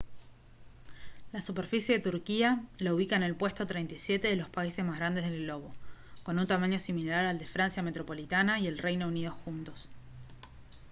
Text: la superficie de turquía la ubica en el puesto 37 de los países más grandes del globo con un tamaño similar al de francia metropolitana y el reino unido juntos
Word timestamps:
la 1.31 1.43
superficie 1.43 1.93
de 1.93 2.01
turquía 2.09 2.63
la 2.79 2.91
ubica 2.91 3.15
en 3.17 3.21
el 3.21 3.35
puesto 3.35 3.67
37 3.67 4.29
de 4.29 4.35
los 4.35 4.49
países 4.49 4.83
más 4.83 4.97
grandes 4.97 5.25
del 5.25 5.43
globo 5.43 5.75
con 6.23 6.39
un 6.39 6.47
tamaño 6.47 6.79
similar 6.79 7.25
al 7.27 7.37
de 7.37 7.45
francia 7.45 7.83
metropolitana 7.83 8.59
y 8.59 8.65
el 8.65 8.79
reino 8.79 9.07
unido 9.07 9.31
juntos 9.31 9.89